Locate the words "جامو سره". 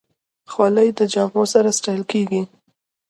1.13-1.69